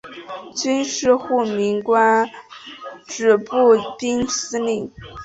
[0.55, 2.35] 军事护民官原
[3.05, 3.53] 指步
[3.99, 4.91] 兵司令。